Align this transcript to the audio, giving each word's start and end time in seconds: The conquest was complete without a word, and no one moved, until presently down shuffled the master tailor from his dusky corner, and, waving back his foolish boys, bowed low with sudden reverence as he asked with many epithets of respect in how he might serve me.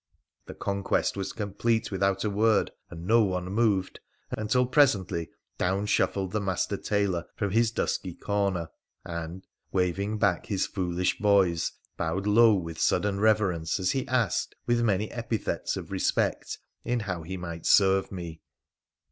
The 0.47 0.55
conquest 0.55 1.15
was 1.15 1.31
complete 1.31 1.91
without 1.91 2.23
a 2.23 2.29
word, 2.31 2.71
and 2.89 3.05
no 3.05 3.21
one 3.21 3.45
moved, 3.51 3.99
until 4.31 4.65
presently 4.65 5.29
down 5.59 5.85
shuffled 5.85 6.31
the 6.31 6.41
master 6.41 6.75
tailor 6.75 7.25
from 7.35 7.51
his 7.51 7.69
dusky 7.69 8.15
corner, 8.15 8.69
and, 9.05 9.45
waving 9.71 10.17
back 10.17 10.47
his 10.47 10.65
foolish 10.65 11.19
boys, 11.19 11.73
bowed 11.97 12.25
low 12.25 12.55
with 12.55 12.81
sudden 12.81 13.19
reverence 13.19 13.79
as 13.79 13.91
he 13.91 14.07
asked 14.07 14.55
with 14.65 14.81
many 14.81 15.11
epithets 15.11 15.77
of 15.77 15.91
respect 15.91 16.57
in 16.83 17.01
how 17.01 17.21
he 17.21 17.37
might 17.37 17.67
serve 17.67 18.11
me. 18.11 18.41